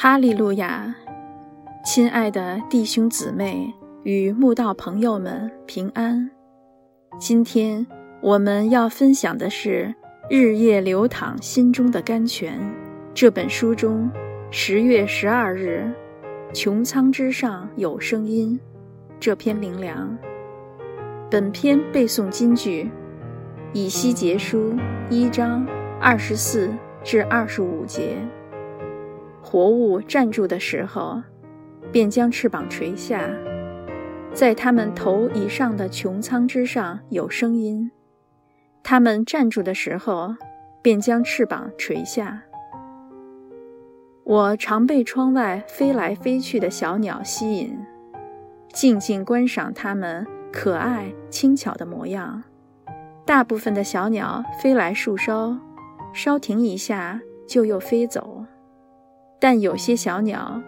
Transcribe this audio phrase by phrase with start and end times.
[0.00, 0.94] 哈利路亚，
[1.84, 3.74] 亲爱的弟兄姊妹
[4.04, 6.30] 与慕道朋友们平安。
[7.18, 7.84] 今天
[8.20, 9.92] 我们要分享的是
[10.30, 12.60] 《日夜流淌心中的甘泉》
[13.12, 14.08] 这本书中
[14.52, 15.92] 十月十二日
[16.54, 18.56] “穹苍之上有声音”
[19.18, 20.16] 这篇灵粮。
[21.28, 22.88] 本篇背诵金句：
[23.72, 24.76] 以西结书
[25.10, 25.66] 一章
[26.00, 26.70] 二十四
[27.02, 28.16] 至二十五节。
[29.42, 31.22] 活物站住的时候，
[31.90, 33.28] 便将翅膀垂下，
[34.32, 37.90] 在他们头以上的穹苍之上有声音。
[38.82, 40.34] 他们站住的时候，
[40.82, 42.42] 便将翅膀垂下。
[44.24, 47.78] 我常被窗外飞来飞去的小鸟吸引，
[48.72, 52.42] 静静观赏它们可爱轻巧的模样。
[53.24, 55.58] 大部分的小鸟飞来树梢，
[56.12, 58.44] 稍停一下就又飞走。
[59.40, 60.60] 但有些小鸟，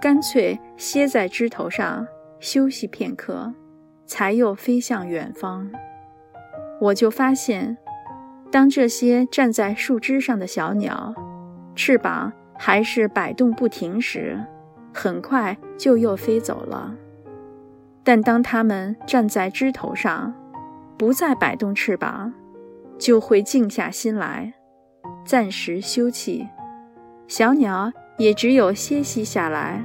[0.00, 2.06] 干脆歇在枝头上
[2.40, 3.52] 休息片刻，
[4.04, 5.70] 才又飞向远方。
[6.80, 7.76] 我就发现，
[8.50, 11.14] 当这些站在树枝上的小鸟，
[11.74, 14.38] 翅膀还是摆动不停时，
[14.92, 16.94] 很快就又飞走了；
[18.04, 20.34] 但当它们站在枝头上，
[20.98, 22.32] 不再摆动翅膀，
[22.98, 24.52] 就会静下心来，
[25.24, 26.46] 暂时休憩。
[27.26, 27.90] 小鸟。
[28.18, 29.82] 也只有歇息下来，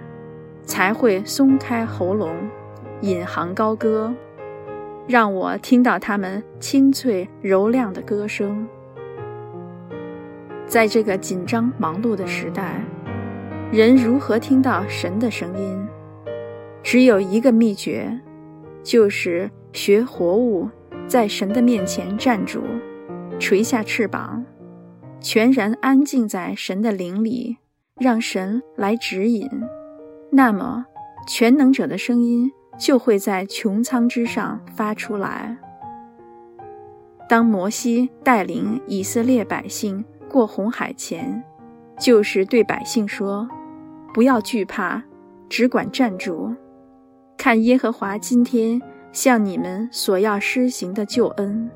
[0.63, 2.35] 才会松开喉咙，
[3.01, 4.11] 引吭高歌，
[5.07, 8.67] 让我听到他们清脆柔亮的歌声。
[10.65, 12.83] 在这个紧张忙碌的时代，
[13.71, 15.87] 人如何听到神的声音？
[16.81, 18.19] 只有一个秘诀，
[18.81, 20.67] 就是学活物
[21.05, 22.61] 在神的面前站住，
[23.37, 24.43] 垂下翅膀，
[25.21, 27.57] 全然安静在神的灵里。
[27.99, 29.47] 让神来指引，
[30.31, 30.83] 那么
[31.27, 35.55] 全能者的声音就会在穹苍之上发出来。
[37.29, 41.43] 当摩西带领以色列百姓过红海前，
[41.99, 43.47] 就是对百姓说
[44.11, 45.03] ：“不要惧怕，
[45.47, 46.51] 只管站住，
[47.37, 51.69] 看耶和华今天向你们所要施行的救恩。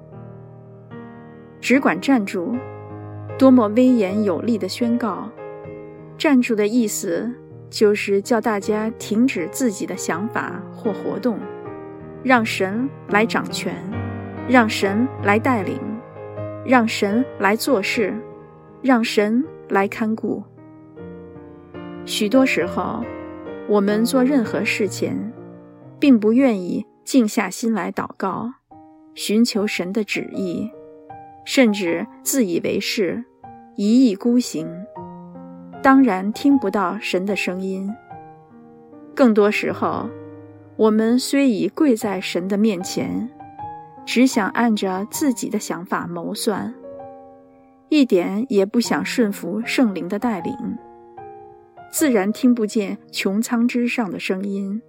[1.61, 2.56] 只管站住，
[3.38, 5.29] 多么威严有力的宣告！”
[6.17, 7.31] 站住的意思，
[7.69, 11.38] 就是叫大家停止自己的想法或活动，
[12.23, 13.75] 让神来掌权，
[14.50, 15.79] 让神来带领，
[16.66, 18.13] 让神来做事，
[18.81, 20.44] 让神来看顾。
[22.06, 23.03] 许多时候，
[23.67, 25.31] 我们做任何事前，
[26.00, 28.51] 并不愿意静下心来祷告，
[29.13, 30.72] 寻求神的旨意，
[31.45, 33.23] 甚至自以为是，
[33.75, 34.67] 一意孤行。
[35.87, 37.89] 当然听不到神的声音。
[39.15, 40.09] 更多时候，
[40.75, 43.29] 我们虽已跪在神的面前，
[44.05, 46.75] 只想按着自己的想法谋算，
[47.87, 50.77] 一点也不想顺服圣灵的带领，
[51.89, 54.81] 自然听不见穹苍之上的声音。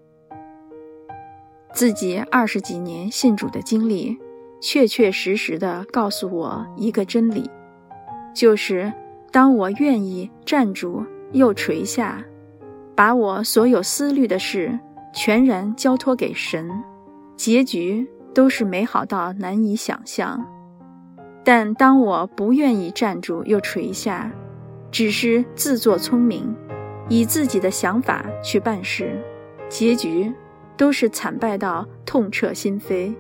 [1.73, 4.19] 自己二十几年信主的经历，
[4.61, 7.49] 确确实实的告诉我一个真理，
[8.35, 8.93] 就是。
[9.31, 12.25] 当我愿意站住又垂下，
[12.95, 14.79] 把我所有思虑的事
[15.13, 16.71] 全然交托给神，
[17.37, 20.45] 结局都是美好到难以想象。
[21.45, 24.31] 但当我不愿意站住又垂下，
[24.91, 26.55] 只是自作聪明，
[27.09, 29.13] 以自己的想法去办事，
[29.69, 30.33] 结局
[30.77, 33.15] 都是惨败到痛彻心扉。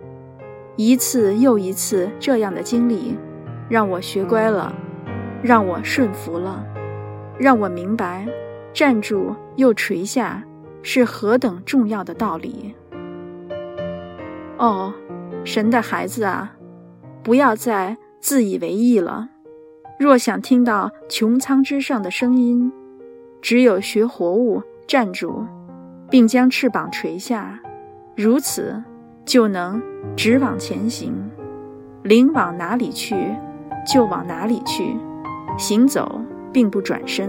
[0.77, 3.15] 一次又一次这样的经历，
[3.69, 4.75] 让我学乖了。
[5.43, 6.65] 让我顺服了，
[7.38, 8.26] 让我明白，
[8.72, 10.43] 站住又垂下
[10.82, 12.75] 是何等重要的道理。
[14.56, 14.93] 哦，
[15.44, 16.56] 神的孩子啊，
[17.23, 19.29] 不要再自以为意了。
[19.99, 22.73] 若想听到穹苍之上的声音，
[23.41, 25.44] 只有学活物站住，
[26.11, 27.61] 并将翅膀垂下，
[28.17, 28.82] 如此
[29.25, 29.81] 就能
[30.17, 31.14] 直往前行。
[32.02, 33.14] 灵往哪里去，
[33.87, 34.96] 就往哪里去。
[35.58, 36.20] 行走，
[36.52, 37.28] 并不转身。